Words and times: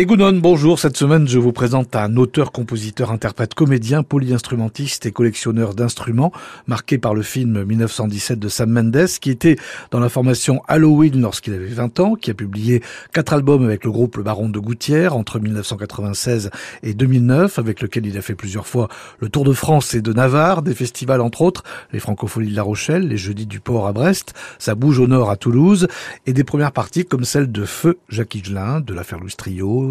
Et 0.00 0.06
Gounon, 0.06 0.32
bonjour. 0.32 0.78
Cette 0.78 0.96
semaine, 0.96 1.28
je 1.28 1.38
vous 1.38 1.52
présente 1.52 1.94
un 1.94 2.16
auteur, 2.16 2.52
compositeur, 2.52 3.10
interprète, 3.10 3.52
comédien, 3.52 4.02
polyinstrumentiste 4.02 5.04
et 5.04 5.12
collectionneur 5.12 5.74
d'instruments, 5.74 6.32
marqué 6.66 6.96
par 6.96 7.12
le 7.12 7.20
film 7.20 7.64
1917 7.64 8.38
de 8.38 8.48
Sam 8.48 8.70
Mendes, 8.70 9.08
qui 9.20 9.28
était 9.28 9.56
dans 9.90 10.00
la 10.00 10.08
formation 10.08 10.62
Halloween 10.68 11.20
lorsqu'il 11.20 11.52
avait 11.52 11.66
20 11.66 12.00
ans, 12.00 12.14
qui 12.14 12.30
a 12.30 12.34
publié 12.34 12.82
quatre 13.12 13.34
albums 13.34 13.62
avec 13.62 13.84
le 13.84 13.90
groupe 13.90 14.16
Le 14.16 14.22
Baron 14.22 14.48
de 14.48 14.58
Gouttière 14.58 15.14
entre 15.14 15.38
1996 15.38 16.48
et 16.82 16.94
2009, 16.94 17.58
avec 17.58 17.82
lequel 17.82 18.06
il 18.06 18.16
a 18.16 18.22
fait 18.22 18.34
plusieurs 18.34 18.66
fois 18.66 18.88
le 19.18 19.28
Tour 19.28 19.44
de 19.44 19.52
France 19.52 19.92
et 19.92 20.00
de 20.00 20.14
Navarre, 20.14 20.62
des 20.62 20.74
festivals 20.74 21.20
entre 21.20 21.42
autres, 21.42 21.62
les 21.92 22.00
Francopholies 22.00 22.52
de 22.52 22.56
La 22.56 22.62
Rochelle, 22.62 23.06
les 23.06 23.18
Jeudis 23.18 23.44
du 23.44 23.60
Port 23.60 23.86
à 23.86 23.92
Brest, 23.92 24.32
ça 24.58 24.74
bouge 24.74 24.98
au 24.98 25.08
nord 25.08 25.28
à 25.28 25.36
Toulouse, 25.36 25.88
et 26.24 26.32
des 26.32 26.44
premières 26.44 26.72
parties 26.72 27.04
comme 27.04 27.24
celle 27.24 27.52
de 27.52 27.66
Feu 27.66 27.98
Jacques 28.08 28.34
Higelin, 28.34 28.80
de 28.80 28.94
l'affaire 28.94 29.18
Louis 29.18 29.34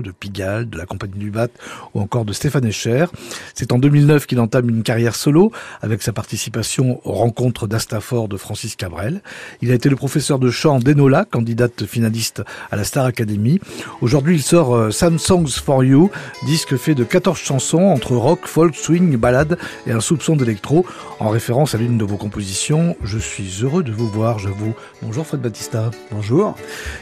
De 0.02 0.12
Pigalle, 0.12 0.70
de 0.70 0.78
la 0.78 0.86
Compagnie 0.86 1.20
du 1.20 1.32
Bat 1.32 1.50
ou 1.94 2.02
encore 2.02 2.26
de 2.26 2.34
Stéphane 2.34 2.66
Escher. 2.66 3.06
C'est 3.54 3.72
en 3.72 3.80
2009 3.80 4.28
qu'il 4.28 4.40
entame 4.40 4.70
une 4.70 4.84
carrière 4.84 5.16
solo 5.16 5.52
avec 5.82 6.02
sa 6.02 6.14
participation 6.14 7.02
aux 7.04 7.14
rencontres 7.14 7.68
d'Astafor 7.68 8.28
de 8.28 8.38
Francis 8.38 8.76
Cabrel. 8.76 9.22
Il 9.62 9.72
a 9.72 9.74
été 9.74 9.90
le 9.90 9.96
professeur 9.96 10.40
de 10.40 10.50
chant 10.50 10.80
d'Enola, 10.80 11.26
candidate 11.26 11.86
finaliste 11.86 12.44
à 12.72 12.76
la 12.76 12.84
Star 12.84 13.06
Academy. 13.06 13.60
Aujourd'hui, 14.02 14.36
il 14.36 14.44
sort 14.44 14.76
euh, 14.76 14.92
Some 14.92 15.20
Songs 15.20 15.48
for 15.64 15.84
You, 15.84 16.10
disque 16.46 16.78
fait 16.78 16.96
de 16.96 17.04
14 17.04 17.38
chansons 17.38 17.84
entre 17.84 18.16
rock, 18.16 18.42
folk, 18.46 18.76
swing, 18.76 19.18
ballade 19.18 19.58
et 19.88 19.92
un 19.92 20.00
soupçon 20.00 20.36
d'électro, 20.36 20.86
en 21.20 21.30
référence 21.30 21.76
à 21.76 21.78
l'une 21.78 21.98
de 21.98 22.04
vos 22.04 22.18
compositions. 22.18 22.96
Je 23.04 23.18
suis 23.18 23.60
heureux 23.62 23.84
de 23.84 23.92
vous 23.92 24.08
voir, 24.08 24.40
j'avoue. 24.40 24.74
Bonjour 25.02 25.26
Fred 25.26 25.42
Batista. 25.42 25.92
Bonjour. 26.12 26.56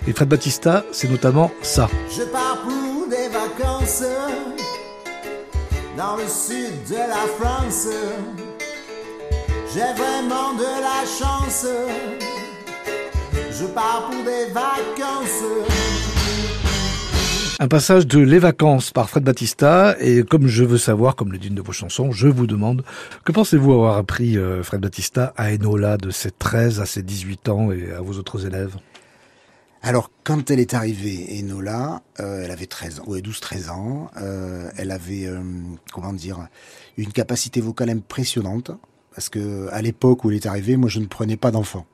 Et 0.07 0.13
Fred 0.13 0.29
Batista, 0.29 0.83
c'est 0.91 1.09
notamment 1.09 1.51
ça. 1.61 1.89
Je 2.09 2.23
pars 2.23 2.57
des 2.67 2.86
Je 13.51 13.65
pars 13.65 14.09
pour 14.09 14.23
des 14.23 14.51
vacances. 14.53 15.43
Un 17.59 17.67
passage 17.67 18.05
de 18.05 18.19
Les 18.19 18.37
vacances 18.37 18.91
par 18.91 19.09
Fred 19.09 19.23
Batista 19.23 19.95
et 19.99 20.23
comme 20.23 20.47
je 20.47 20.63
veux 20.63 20.77
savoir, 20.77 21.15
comme 21.15 21.31
le 21.31 21.37
dit 21.37 21.47
une 21.47 21.55
de 21.55 21.61
vos 21.61 21.71
chansons, 21.71 22.11
je 22.11 22.27
vous 22.27 22.45
demande, 22.45 22.83
que 23.25 23.31
pensez-vous 23.31 23.73
avoir 23.73 23.97
appris 23.97 24.37
euh, 24.37 24.61
Fred 24.61 24.81
Batista 24.81 25.33
à 25.37 25.51
Enola 25.51 25.97
de 25.97 26.11
ses 26.11 26.31
13 26.31 26.81
à 26.81 26.85
ses 26.85 27.01
18 27.01 27.49
ans 27.49 27.71
et 27.71 27.91
à 27.91 28.01
vos 28.01 28.13
autres 28.13 28.45
élèves? 28.45 28.75
Alors, 29.81 30.11
quand 30.23 30.49
elle 30.49 30.59
est 30.59 30.73
arrivée, 30.73 31.39
Enola, 31.39 32.01
euh, 32.19 32.43
elle 32.43 32.51
avait 32.51 32.65
13 32.65 32.99
ans, 32.99 33.03
ouais, 33.07 33.21
12-13 33.21 33.69
ans. 33.69 34.09
Euh, 34.17 34.69
elle 34.75 34.91
avait, 34.91 35.25
euh, 35.25 35.39
comment 35.93 36.13
dire, 36.13 36.47
une 36.97 37.11
capacité 37.11 37.61
vocale 37.61 37.91
impressionnante. 37.91 38.71
Parce 39.13 39.29
que 39.29 39.67
à 39.71 39.81
l'époque 39.81 40.23
où 40.23 40.29
elle 40.29 40.35
est 40.35 40.45
arrivée, 40.45 40.77
moi, 40.77 40.89
je 40.89 40.99
ne 40.99 41.05
prenais 41.05 41.37
pas 41.37 41.51
d'enfants. 41.51 41.85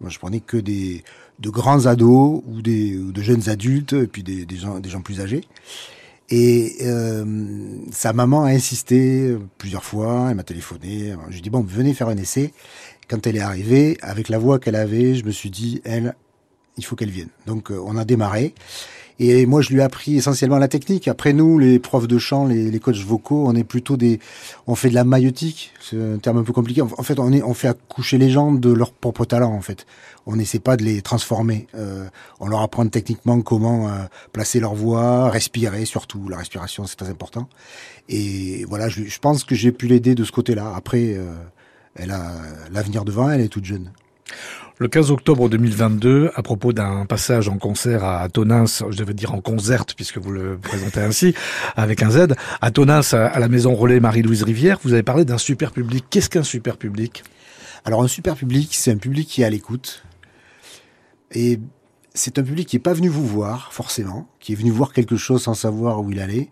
Moi, 0.00 0.10
je 0.10 0.18
prenais 0.18 0.40
que 0.40 0.56
des 0.56 1.04
de 1.40 1.50
grands 1.50 1.86
ados 1.86 2.42
ou 2.46 2.62
des 2.62 2.96
ou 2.96 3.10
de 3.10 3.22
jeunes 3.22 3.48
adultes, 3.48 3.92
et 3.92 4.06
puis 4.06 4.22
des, 4.22 4.44
des 4.44 4.56
gens 4.56 4.78
des 4.78 4.88
gens 4.88 5.00
plus 5.00 5.20
âgés. 5.20 5.42
Et 6.30 6.78
sa 7.92 8.12
maman 8.12 8.44
a 8.44 8.50
insisté 8.50 9.36
plusieurs 9.58 9.84
fois. 9.84 10.28
Elle 10.30 10.36
m'a 10.36 10.42
téléphoné. 10.42 11.14
Je 11.26 11.32
lui 11.32 11.38
ai 11.38 11.40
dit 11.42 11.50
bon, 11.50 11.62
venez 11.62 11.92
faire 11.92 12.08
un 12.08 12.16
essai. 12.16 12.52
Quand 13.08 13.26
elle 13.26 13.36
est 13.36 13.40
arrivée, 13.40 13.98
avec 14.00 14.28
la 14.28 14.38
voix 14.38 14.58
qu'elle 14.58 14.76
avait, 14.76 15.14
je 15.14 15.24
me 15.24 15.30
suis 15.30 15.50
dit, 15.50 15.82
elle, 15.84 16.14
il 16.76 16.84
faut 16.84 16.96
qu'elle 16.96 17.10
vienne. 17.10 17.30
Donc 17.46 17.70
euh, 17.70 17.80
on 17.84 17.96
a 17.96 18.04
démarré. 18.04 18.54
Et 19.20 19.46
moi, 19.46 19.62
je 19.62 19.70
lui 19.70 19.78
ai 19.78 19.82
appris 19.82 20.16
essentiellement 20.16 20.58
la 20.58 20.66
technique. 20.66 21.06
Après, 21.06 21.32
nous, 21.32 21.56
les 21.60 21.78
profs 21.78 22.08
de 22.08 22.18
chant, 22.18 22.46
les, 22.46 22.68
les 22.68 22.80
coachs 22.80 22.96
vocaux, 22.96 23.44
on 23.46 23.54
est 23.54 23.62
plutôt 23.62 23.96
des, 23.96 24.18
on 24.66 24.74
fait 24.74 24.88
de 24.88 24.94
la 24.94 25.04
maïotique. 25.04 25.72
C'est 25.80 25.96
un 25.96 26.18
terme 26.18 26.38
un 26.38 26.42
peu 26.42 26.52
compliqué. 26.52 26.82
En 26.82 26.88
fait, 26.88 27.20
on 27.20 27.32
est, 27.32 27.40
on 27.42 27.54
fait 27.54 27.68
accoucher 27.68 28.18
les 28.18 28.28
gens 28.28 28.50
de 28.50 28.72
leur 28.72 28.90
propre 28.90 29.24
talent. 29.24 29.52
En 29.52 29.60
fait, 29.60 29.86
on 30.26 30.34
n'essaie 30.34 30.58
pas 30.58 30.76
de 30.76 30.82
les 30.82 31.00
transformer. 31.00 31.68
Euh, 31.76 32.06
on 32.40 32.48
leur 32.48 32.62
apprend 32.62 32.84
techniquement 32.88 33.40
comment 33.40 33.88
euh, 33.88 33.92
placer 34.32 34.58
leur 34.58 34.74
voix, 34.74 35.30
respirer 35.30 35.84
surtout. 35.84 36.28
La 36.28 36.38
respiration, 36.38 36.84
c'est 36.86 36.96
très 36.96 37.08
important. 37.08 37.48
Et 38.08 38.64
voilà, 38.68 38.88
je, 38.88 39.04
je 39.04 39.18
pense 39.20 39.44
que 39.44 39.54
j'ai 39.54 39.70
pu 39.70 39.86
l'aider 39.86 40.16
de 40.16 40.24
ce 40.24 40.32
côté-là. 40.32 40.72
Après, 40.74 41.14
euh, 41.14 41.32
elle 41.94 42.10
a 42.10 42.32
l'avenir 42.72 43.04
devant 43.04 43.30
elle. 43.30 43.38
Elle 43.38 43.46
est 43.46 43.48
toute 43.48 43.64
jeune. 43.64 43.92
Le 44.78 44.88
15 44.88 45.12
octobre 45.12 45.48
2022, 45.48 46.32
à 46.34 46.42
propos 46.42 46.72
d'un 46.72 47.06
passage 47.06 47.48
en 47.48 47.58
concert 47.58 48.02
à 48.02 48.28
Tonins, 48.28 48.64
je 48.66 48.96
devais 48.96 49.14
dire 49.14 49.32
en 49.32 49.40
concert 49.40 49.84
puisque 49.94 50.18
vous 50.18 50.32
le 50.32 50.58
présentez 50.58 50.98
ainsi, 50.98 51.32
avec 51.76 52.02
un 52.02 52.10
Z, 52.10 52.34
à 52.60 52.70
Tonins, 52.72 53.02
à 53.12 53.38
la 53.38 53.48
maison 53.48 53.76
relais 53.76 54.00
Marie-Louise 54.00 54.42
Rivière, 54.42 54.80
vous 54.82 54.92
avez 54.92 55.04
parlé 55.04 55.24
d'un 55.24 55.38
super 55.38 55.70
public. 55.70 56.04
Qu'est-ce 56.10 56.28
qu'un 56.28 56.42
super 56.42 56.76
public? 56.76 57.22
Alors 57.84 58.02
un 58.02 58.08
super 58.08 58.34
public, 58.34 58.74
c'est 58.74 58.90
un 58.90 58.96
public 58.96 59.28
qui 59.28 59.42
est 59.42 59.44
à 59.44 59.50
l'écoute. 59.50 60.02
Et 61.30 61.60
c'est 62.12 62.38
un 62.40 62.42
public 62.42 62.66
qui 62.66 62.74
n'est 62.74 62.82
pas 62.82 62.94
venu 62.94 63.08
vous 63.08 63.26
voir, 63.26 63.72
forcément, 63.72 64.28
qui 64.40 64.54
est 64.54 64.56
venu 64.56 64.70
voir 64.70 64.92
quelque 64.92 65.16
chose 65.16 65.44
sans 65.44 65.54
savoir 65.54 66.00
où 66.00 66.10
il 66.10 66.18
allait, 66.18 66.50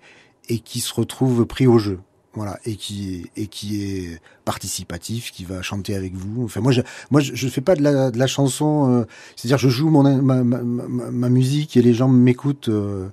et 0.49 0.61
qui 0.61 0.79
se 0.79 0.95
retrouve 0.95 1.45
pris 1.47 1.67
au 1.67 1.79
jeu 1.79 1.99
voilà 2.35 2.59
et 2.65 2.77
qui 2.77 3.31
et 3.37 3.47
qui 3.47 3.83
est 3.83 4.21
participatif 4.45 5.33
qui 5.33 5.45
va 5.45 5.63
chanter 5.63 5.95
avec 5.95 6.15
vous. 6.15 6.45
Enfin 6.45 6.61
moi 6.61 6.73
je 6.73 6.81
moi 7.11 7.21
je, 7.21 7.49
fais 7.49 7.61
pas 7.61 7.77
de 7.77 7.83
la, 7.83 8.11
de 8.11 8.19
la 8.19 8.27
chanson 8.27 8.91
euh, 8.91 9.05
c'est-à-dire 9.37 9.59
je 9.59 9.69
joue 9.69 9.91
mon 9.91 10.03
ma, 10.23 10.43
ma, 10.43 10.63
ma, 10.63 11.29
musique 11.29 11.77
et 11.77 11.83
les 11.83 11.95
gens 11.95 12.09
m'écoutent 12.09 12.69
euh, 12.69 13.09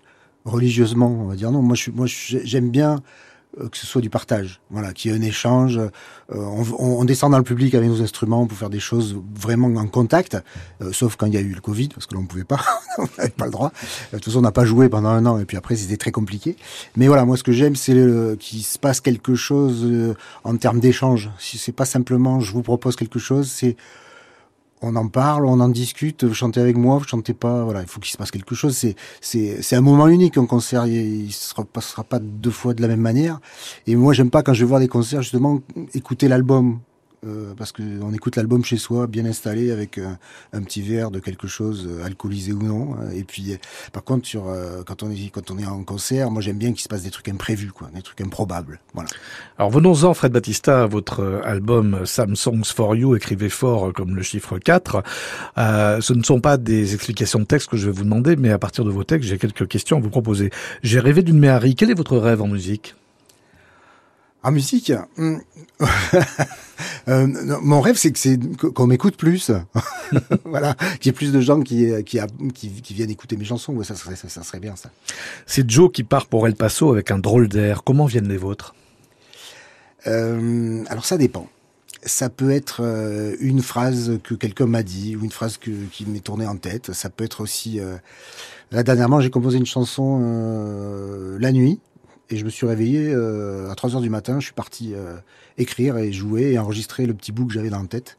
religieusement 0.46 1.08
on 1.08 1.26
va 1.26 1.36
dire. 1.36 1.52
Non 1.52 1.62
moi 1.62 1.76
je 1.76 1.92
moi 1.92 2.08
j'aime 2.08 2.70
bien 2.70 3.02
que 3.58 3.78
ce 3.78 3.88
soit 3.88 4.02
du 4.02 4.10
partage, 4.10 4.62
voilà, 4.70 4.94
qu'il 4.94 5.12
y 5.12 5.14
ait 5.14 5.18
un 5.18 5.22
échange. 5.22 5.78
Euh, 5.78 5.90
on, 6.30 6.64
on, 6.78 7.06
descend 7.06 7.32
dans 7.32 7.38
le 7.38 7.44
public 7.44 7.74
avec 7.74 7.90
nos 7.90 8.02
instruments 8.02 8.46
pour 8.46 8.58
faire 8.58 8.70
des 8.70 8.80
choses 8.80 9.18
vraiment 9.34 9.68
en 9.80 9.88
contact, 9.88 10.38
euh, 10.82 10.92
sauf 10.92 11.16
quand 11.16 11.26
il 11.26 11.34
y 11.34 11.38
a 11.38 11.42
eu 11.42 11.54
le 11.54 11.62
Covid, 11.62 11.90
parce 11.90 12.06
que 12.06 12.14
là 12.14 12.22
on 12.22 12.26
pouvait 12.26 12.44
pas, 12.44 12.60
on 13.00 13.08
n'avait 13.18 13.30
pas 13.30 13.46
le 13.46 13.52
droit. 13.52 13.72
De 14.12 14.18
toute 14.18 14.26
façon, 14.26 14.40
on 14.40 14.44
n'a 14.44 14.52
pas 14.52 14.66
joué 14.66 14.88
pendant 14.88 15.10
un 15.10 15.26
an, 15.26 15.40
et 15.40 15.46
puis 15.46 15.58
après 15.58 15.76
c'était 15.76 15.98
très 15.98 16.12
compliqué. 16.12 16.56
Mais 16.96 17.08
voilà, 17.08 17.26
moi 17.26 17.38
ce 17.38 17.44
que 17.44 17.52
j'aime, 17.52 17.76
c'est 17.76 17.96
qu'il 18.40 18.64
se 18.64 18.78
passe 18.78 19.02
quelque 19.02 19.36
chose 19.36 20.16
en 20.44 20.56
termes 20.58 20.80
d'échange. 20.80 21.32
Si 21.40 21.58
c'est 21.58 21.72
pas 21.72 21.86
simplement 21.86 22.40
je 22.40 22.54
vous 22.54 22.62
propose 22.62 22.96
quelque 22.96 23.20
chose, 23.20 23.50
c'est 23.50 23.76
on 24.82 24.96
en 24.96 25.08
parle, 25.08 25.46
on 25.46 25.60
en 25.60 25.70
discute, 25.70 26.24
vous 26.24 26.34
chantez 26.34 26.60
avec 26.60 26.78
moi, 26.78 26.98
vous 26.98 27.06
chantez 27.06 27.34
pas, 27.34 27.64
voilà, 27.64 27.82
il 27.82 27.88
faut 27.88 28.00
qu'il 28.00 28.12
se 28.12 28.18
passe 28.18 28.32
quelque 28.32 28.56
chose. 28.56 28.76
C'est, 28.76 28.96
c'est, 29.22 29.62
c'est 29.62 29.76
un 29.76 29.82
moment 29.82 30.08
unique, 30.08 30.38
un 30.38 30.46
concert, 30.46 30.86
il, 30.88 31.26
il 31.26 31.32
se 31.32 31.54
repassera 31.54 32.04
pas 32.04 32.20
deux 32.20 32.52
fois 32.52 32.74
de 32.74 32.82
la 32.82 32.88
même 32.88 33.02
manière. 33.02 33.40
Et 33.88 33.96
moi, 33.96 34.14
j'aime 34.14 34.30
pas 34.30 34.44
quand 34.44 34.54
je 34.54 34.64
vais 34.64 34.70
voir 34.70 34.80
des 34.80 34.88
concerts, 34.88 35.22
justement, 35.22 35.62
écouter 35.94 36.28
l'album. 36.28 36.80
Euh, 37.26 37.54
parce 37.58 37.72
qu'on 37.72 38.14
écoute 38.14 38.36
l'album 38.36 38.64
chez 38.64 38.78
soi, 38.78 39.08
bien 39.08 39.26
installé, 39.26 39.72
avec 39.72 39.98
un, 39.98 40.18
un, 40.54 40.62
petit 40.62 40.82
verre 40.82 41.12
de 41.12 41.20
quelque 41.20 41.48
chose, 41.48 41.88
euh, 41.90 42.06
alcoolisé 42.06 42.54
ou 42.54 42.64
non. 42.64 42.96
Et 43.14 43.24
puis, 43.24 43.58
par 43.92 44.04
contre, 44.04 44.28
euh, 44.36 44.84
quand 44.86 45.04
on 45.04 45.12
est 45.12 45.30
quand 45.32 45.52
on 45.52 45.58
est 45.58 45.66
en 45.66 45.84
concert, 45.84 46.32
moi 46.32 46.42
j'aime 46.42 46.58
bien 46.58 46.72
qu'il 46.72 46.82
se 46.82 46.88
passe 46.88 47.04
des 47.04 47.12
trucs 47.12 47.28
imprévus, 47.30 47.72
des 47.94 48.02
trucs 48.02 48.22
improbables. 48.22 48.80
Voilà. 48.94 49.10
Alors 49.58 49.70
venons-en, 49.70 50.14
Fred 50.14 50.32
Batista, 50.32 50.84
à 50.84 50.86
votre 50.86 51.42
album 51.44 52.06
Sam 52.06 52.36
Songs 52.36 52.64
for 52.64 52.96
You, 52.96 53.16
écrivez 53.16 53.50
fort 53.50 53.92
comme 53.94 54.16
le 54.16 54.22
chiffre 54.22 54.58
4. 54.58 55.04
Euh, 55.58 56.02
ce 56.02 56.14
ne 56.14 56.24
sont 56.24 56.40
pas 56.40 56.58
des 56.58 56.94
explications 56.94 57.40
de 57.40 57.46
texte 57.46 57.70
que 57.70 57.78
je 57.78 57.88
vais 57.88 57.92
vous 57.92 58.04
demander, 58.04 58.36
mais 58.36 58.52
à 58.52 58.60
partir 58.60 58.86
de 58.86 58.92
vos 58.92 59.04
textes, 59.04 59.28
j'ai 59.28 59.38
quelques 59.38 59.68
questions 59.68 59.98
à 59.98 60.00
vous 60.00 60.10
proposer. 60.10 60.52
J'ai 60.84 61.00
rêvé 61.00 61.22
d'une 61.22 61.40
Méhari. 61.40 61.76
Quel 61.76 61.92
est 61.92 61.96
votre 61.96 62.18
rêve 62.18 62.42
en 62.42 62.48
musique? 62.48 62.96
En 64.42 64.52
musique, 64.52 64.94
euh, 67.08 67.28
mon 67.62 67.82
rêve, 67.82 67.98
c'est 67.98 68.12
que 68.12 68.20
c'est 68.20 68.40
qu'on 68.58 68.88
m'écoute 68.88 69.18
plus. 69.18 69.52
voilà, 70.46 70.76
qu'il 71.00 71.08
y 71.08 71.10
ait 71.10 71.14
plus 71.14 71.34
de 71.34 71.42
gens 71.42 71.62
qui, 71.62 71.92
qui, 72.06 72.20
qui, 72.54 72.70
qui 72.70 72.94
viennent 72.94 73.10
écouter 73.10 73.36
mes 73.36 73.46
chansons. 73.46 73.74
Ouais, 73.74 73.84
ça, 73.84 73.96
serait, 73.96 74.16
ça, 74.16 74.30
ça 74.30 74.44
serait 74.44 74.60
bien, 74.60 74.76
ça. 74.76 74.92
C'est 75.46 75.70
Joe 75.70 75.92
qui 75.92 76.04
part 76.04 76.28
pour 76.28 76.48
El 76.48 76.56
Paso 76.56 76.92
avec 76.92 77.12
un 77.12 77.20
drôle 77.20 77.50
d'air. 77.50 77.84
Comment 77.84 78.06
viennent 78.06 78.30
les 78.30 78.38
vôtres? 78.38 78.76
Euh, 80.08 80.84
Alors, 80.88 81.06
ça 81.06 81.18
dépend. 81.18 81.48
Ça 82.04 82.30
peut 82.30 82.52
être 82.52 82.82
euh, 82.82 83.36
une 83.42 83.62
phrase 83.62 84.20
que 84.24 84.34
quelqu'un 84.34 84.68
m'a 84.68 84.84
dit 84.84 85.18
ou 85.18 85.26
une 85.26 85.32
phrase 85.32 85.58
que, 85.58 85.72
qui 85.92 86.06
m'est 86.06 86.24
tournée 86.24 86.48
en 86.48 86.56
tête. 86.56 86.94
Ça 86.94 87.10
peut 87.10 87.26
être 87.26 87.42
aussi... 87.42 87.80
Euh... 87.80 87.98
Là, 88.72 88.84
dernièrement, 88.84 89.20
j'ai 89.20 89.32
composé 89.32 89.58
une 89.58 89.66
chanson 89.66 90.20
euh, 90.22 91.38
la 91.42 91.52
nuit 91.52 91.80
et 92.30 92.38
je 92.38 92.46
me 92.46 92.50
suis 92.50 92.66
réveillé 92.68 93.12
euh, 93.14 93.70
à 93.72 93.76
3 93.76 93.96
heures 93.96 94.02
du 94.02 94.10
matin. 94.10 94.40
Je 94.40 94.46
suis 94.46 94.54
parti 94.54 94.94
euh, 94.94 95.16
écrire 95.58 95.98
et 95.98 96.12
jouer 96.12 96.52
et 96.54 96.60
enregistrer 96.60 97.06
le 97.06 97.14
petit 97.14 97.32
bout 97.32 97.46
que 97.46 97.54
j'avais 97.54 97.70
dans 97.70 97.82
la 97.82 97.88
tête. 97.88 98.18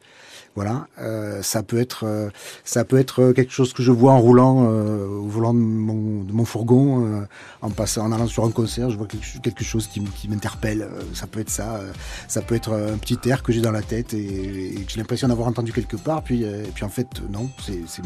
Voilà, 0.53 0.87
euh, 0.99 1.41
ça 1.41 1.63
peut 1.63 1.79
être, 1.79 2.03
euh, 2.05 2.29
ça 2.65 2.83
peut 2.83 2.97
être 2.97 3.31
quelque 3.31 3.53
chose 3.53 3.71
que 3.71 3.81
je 3.81 3.91
vois 3.91 4.11
en 4.11 4.19
roulant 4.19 4.65
euh, 4.69 5.07
au 5.07 5.25
volant 5.27 5.53
de 5.53 5.59
mon, 5.59 6.23
de 6.25 6.33
mon 6.33 6.43
fourgon, 6.43 7.05
euh, 7.05 7.21
en 7.61 7.69
passant, 7.69 8.05
en 8.05 8.11
allant 8.11 8.27
sur 8.27 8.43
un 8.43 8.51
concert, 8.51 8.89
je 8.89 8.97
vois 8.97 9.07
quelque, 9.07 9.63
chose 9.63 9.87
qui, 9.87 10.01
m'interpelle. 10.27 10.81
Euh, 10.81 11.01
Ça 11.13 11.25
peut 11.25 11.39
être 11.39 11.49
ça, 11.49 11.75
euh, 11.77 11.93
ça 12.27 12.41
peut 12.41 12.55
être 12.55 12.73
un 12.73 12.97
petit 12.97 13.17
air 13.29 13.43
que 13.43 13.53
j'ai 13.53 13.61
dans 13.61 13.71
la 13.71 13.81
tête 13.81 14.13
et, 14.13 14.73
et 14.73 14.83
que 14.83 14.91
j'ai 14.91 14.99
l'impression 14.99 15.29
d'avoir 15.29 15.47
entendu 15.47 15.71
quelque 15.71 15.95
part. 15.95 16.21
Puis, 16.21 16.43
euh, 16.43 16.65
et 16.65 16.71
puis 16.75 16.83
en 16.83 16.89
fait, 16.89 17.07
non, 17.29 17.49
c'est- 17.65 18.01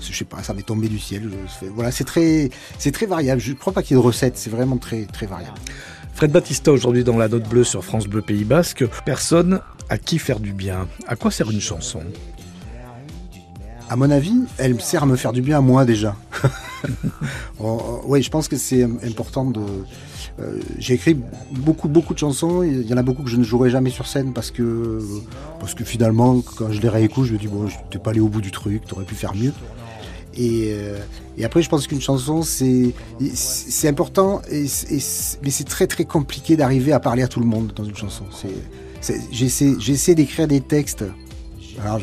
je 0.00 0.16
sais 0.16 0.24
pas, 0.24 0.42
ça 0.42 0.54
m'est 0.54 0.62
tombé 0.62 0.88
du 0.88 0.98
ciel. 0.98 1.30
Je, 1.60 1.66
voilà, 1.66 1.90
c'est 1.90 2.04
très, 2.04 2.50
c'est 2.78 2.92
très 2.92 3.06
variable. 3.06 3.40
Je 3.40 3.52
crois 3.52 3.72
pas 3.72 3.82
qu'il 3.82 3.96
y 3.96 4.00
ait 4.00 4.02
de 4.02 4.06
recette. 4.06 4.36
C'est 4.36 4.50
vraiment 4.50 4.76
très, 4.76 5.04
très 5.04 5.26
variable. 5.26 5.58
Fred 6.14 6.32
Batista 6.32 6.72
aujourd'hui 6.72 7.04
dans 7.04 7.16
la 7.16 7.28
note 7.28 7.48
bleue 7.48 7.64
sur 7.64 7.84
France 7.84 8.06
Bleu 8.06 8.22
Pays 8.22 8.44
Basque. 8.44 8.84
Personne 9.04 9.60
à 9.88 9.98
qui 9.98 10.18
faire 10.18 10.40
du 10.40 10.52
bien. 10.52 10.88
À 11.06 11.16
quoi 11.16 11.30
sert 11.30 11.50
une 11.50 11.60
chanson? 11.60 12.02
À 13.88 13.96
mon 13.96 14.10
avis, 14.10 14.36
elle 14.58 14.80
sert 14.80 15.02
à 15.02 15.06
me 15.06 15.16
faire 15.16 15.32
du 15.32 15.42
bien 15.42 15.58
à 15.58 15.60
moi 15.60 15.84
déjà. 15.84 16.16
Oh, 17.62 17.78
oh, 17.78 18.00
oui, 18.06 18.22
je 18.22 18.30
pense 18.30 18.48
que 18.48 18.56
c'est 18.56 18.84
important 18.84 19.44
de. 19.44 19.60
Euh, 20.38 20.60
J'ai 20.78 20.94
écrit 20.94 21.16
beaucoup, 21.50 21.88
beaucoup 21.88 22.14
de 22.14 22.18
chansons. 22.18 22.62
Il 22.62 22.86
y 22.86 22.94
en 22.94 22.96
a 22.96 23.02
beaucoup 23.02 23.22
que 23.22 23.30
je 23.30 23.36
ne 23.36 23.42
jouerai 23.42 23.70
jamais 23.70 23.90
sur 23.90 24.06
scène 24.06 24.32
parce 24.32 24.50
que, 24.50 25.00
parce 25.58 25.74
que 25.74 25.84
finalement, 25.84 26.40
quand 26.56 26.72
je 26.72 26.80
les 26.80 26.88
réécoute, 26.88 27.26
je 27.26 27.32
me 27.32 27.38
dis 27.38 27.48
bon, 27.48 27.66
t'es 27.90 27.98
pas 27.98 28.10
allé 28.10 28.20
au 28.20 28.28
bout 28.28 28.40
du 28.40 28.50
truc, 28.50 28.86
t'aurais 28.86 29.04
pu 29.04 29.14
faire 29.14 29.34
mieux. 29.34 29.52
Et, 30.36 30.72
euh, 30.72 30.98
après, 31.44 31.62
je 31.62 31.68
pense 31.68 31.86
qu'une 31.86 32.00
chanson, 32.00 32.42
c'est 32.42 32.92
important, 33.88 34.42
mais 34.50 35.50
c'est 35.50 35.64
très 35.64 35.86
très 35.86 36.04
compliqué 36.04 36.56
d'arriver 36.56 36.92
à 36.92 37.00
parler 37.00 37.22
à 37.22 37.28
tout 37.28 37.40
le 37.40 37.46
monde 37.46 37.72
dans 37.74 37.84
une 37.84 37.96
chanson. 37.96 38.24
J'essaie 39.32 40.14
d'écrire 40.14 40.46
des 40.46 40.60
textes. 40.60 41.04
Alors, 41.82 42.00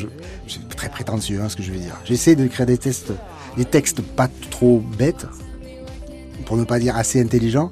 c'est 0.48 0.68
très 0.76 0.88
prétentieux 0.88 1.40
hein, 1.40 1.48
ce 1.48 1.56
que 1.56 1.62
je 1.62 1.70
vais 1.70 1.78
dire. 1.78 1.96
J'essaie 2.04 2.34
d'écrire 2.34 2.66
des 2.66 2.78
textes, 2.78 3.12
des 3.56 3.64
textes 3.64 4.02
pas 4.02 4.28
trop 4.50 4.82
bêtes, 4.98 5.26
pour 6.44 6.56
ne 6.56 6.64
pas 6.64 6.78
dire 6.78 6.96
assez 6.96 7.20
intelligents, 7.20 7.70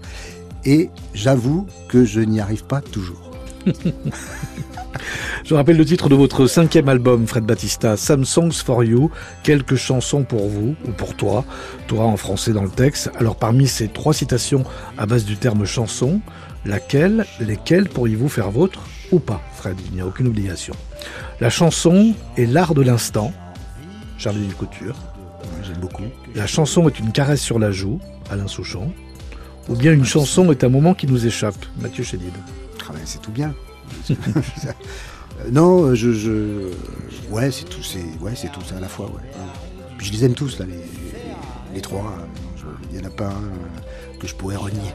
et 0.66 0.90
j'avoue 1.14 1.66
que 1.88 2.04
je 2.04 2.20
n'y 2.20 2.40
arrive 2.40 2.64
pas 2.64 2.82
toujours. 2.82 3.30
Je 5.44 5.54
rappelle 5.54 5.76
le 5.76 5.84
titre 5.84 6.08
de 6.08 6.14
votre 6.14 6.46
cinquième 6.46 6.88
album, 6.88 7.26
Fred 7.26 7.44
Batista, 7.44 7.96
Some 7.96 8.24
Songs 8.24 8.52
for 8.52 8.82
You, 8.82 9.10
quelques 9.44 9.76
chansons 9.76 10.24
pour 10.24 10.48
vous, 10.48 10.74
ou 10.86 10.90
pour 10.90 11.14
toi, 11.14 11.44
toi 11.86 12.04
en 12.04 12.16
français 12.16 12.52
dans 12.52 12.64
le 12.64 12.70
texte. 12.70 13.10
Alors 13.16 13.36
parmi 13.36 13.68
ces 13.68 13.88
trois 13.88 14.12
citations 14.12 14.64
à 14.98 15.06
base 15.06 15.24
du 15.24 15.36
terme 15.36 15.64
chanson, 15.64 16.20
laquelle, 16.64 17.26
lesquelles 17.38 17.88
pourriez-vous 17.88 18.28
faire 18.28 18.50
vôtre 18.50 18.82
ou 19.12 19.20
pas, 19.20 19.40
Fred? 19.54 19.76
Il 19.86 19.94
n'y 19.94 20.00
a 20.00 20.06
aucune 20.06 20.26
obligation. 20.26 20.74
La 21.40 21.50
chanson 21.50 22.14
est 22.36 22.46
l'art 22.46 22.74
de 22.74 22.82
l'instant, 22.82 23.32
Charlie 24.18 24.48
Couture. 24.48 24.96
J'aime 25.62 25.78
beaucoup. 25.78 26.04
La 26.34 26.48
chanson 26.48 26.88
est 26.88 26.98
une 26.98 27.12
caresse 27.12 27.42
sur 27.42 27.60
la 27.60 27.70
joue, 27.70 28.00
Alain 28.30 28.48
Souchon. 28.48 28.92
Ou 29.68 29.74
bien 29.74 29.92
une 29.92 30.04
chanson 30.04 30.50
est 30.50 30.62
un 30.64 30.68
moment 30.68 30.94
qui 30.94 31.06
nous 31.06 31.26
échappe, 31.26 31.56
Mathieu 31.80 32.04
Chédid. 32.04 32.32
Ah 32.88 32.92
ben, 32.92 33.00
c'est 33.04 33.20
tout 33.20 33.32
bien. 33.32 33.54
Non, 35.52 35.94
je, 35.94 36.70
ouais, 37.30 37.50
c'est 37.50 37.64
tout, 37.64 37.82
c'est, 37.82 38.04
ouais, 38.20 38.32
c'est 38.34 38.50
tout 38.50 38.62
ça 38.62 38.76
à 38.76 38.80
la 38.80 38.88
fois. 38.88 39.10
Puis 39.98 40.06
je 40.06 40.12
les 40.12 40.24
aime 40.24 40.34
tous 40.34 40.58
là, 40.58 40.64
les, 40.66 41.74
les, 41.74 41.80
trois. 41.80 42.16
Il 42.90 42.98
n'y 42.98 43.04
en 43.04 43.08
a 43.08 43.12
pas 43.12 43.28
un 43.28 44.18
que 44.18 44.26
je 44.26 44.34
pourrais 44.34 44.56
renier. 44.56 44.94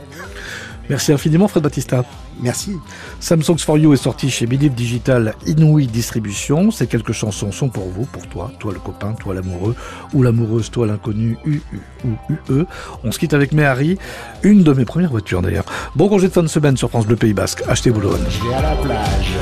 Merci 0.90 1.14
infiniment, 1.14 1.48
Fred 1.48 1.64
Batista. 1.64 2.04
Merci. 2.42 2.78
Samsung 3.20 3.58
for 3.60 3.78
You 3.78 3.94
est 3.94 3.98
sorti 3.98 4.30
chez 4.30 4.46
Believe 4.46 4.74
Digital 4.74 5.36
Inouï 5.46 5.88
Distribution. 5.88 6.72
Ces 6.72 6.88
quelques 6.88 7.12
chansons 7.14 7.52
sont 7.52 7.70
pour 7.70 7.88
vous, 7.88 8.06
pour 8.06 8.28
toi, 8.28 8.52
toi 8.60 8.74
le 8.74 8.80
copain, 8.80 9.14
toi 9.14 9.34
l'amoureux, 9.34 9.76
ou 10.14 10.24
l'amoureuse, 10.24 10.70
toi 10.72 10.88
l'inconnu, 10.88 11.38
U, 11.46 11.62
U 11.72 11.80
ou 12.06 12.34
UE. 12.50 12.66
On 13.04 13.12
se 13.12 13.20
quitte 13.20 13.34
avec 13.34 13.52
Méhari, 13.52 13.98
une 14.44 14.64
de 14.64 14.74
mes 14.74 14.86
premières 14.86 15.12
voitures 15.12 15.42
d'ailleurs. 15.42 15.66
Bon 15.96 16.10
congé 16.10 16.28
de 16.28 16.34
fin 16.34 16.44
de 16.44 16.48
semaine 16.48 16.78
sur 16.78 16.90
France 16.90 17.06
Bleu 17.06 17.16
Pays 17.16 17.34
Basque. 17.34 17.64
Achetez 17.68 17.92
Boulogne. 17.92 18.24
Je 18.30 18.48
vais 18.48 18.54
à 18.54 18.62
la 18.62 18.76
plage. 18.76 19.38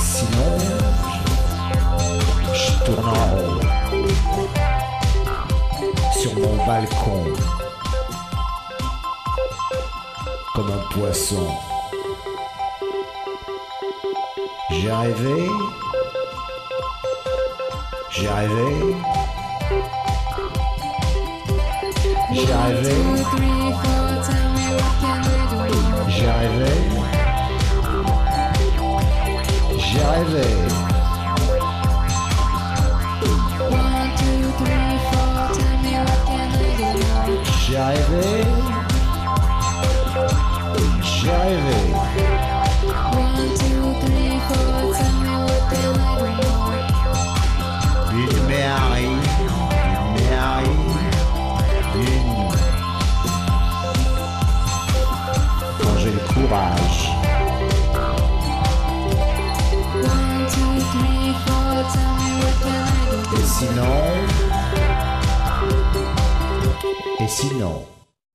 Sinon, 0.00 0.58
je 2.54 2.84
tourne 2.84 3.04
en 3.04 3.36
rond 3.36 3.60
sur 6.20 6.34
mon 6.34 6.66
balcon 6.66 7.31
comme 10.54 10.70
un 10.70 10.94
poisson. 10.94 11.48
J'ai 14.70 14.90
rêvé, 14.90 15.48
j'ai 18.10 18.28
rêvé, 18.28 18.96
j'ai 22.32 22.54
rêvé. 22.54 23.81
J'ai 56.52 56.58
le 56.58 56.68
courage. 56.82 57.10
Et 63.38 63.46
sinon. 63.46 63.96
Et 67.20 67.28
sinon. 67.28 68.01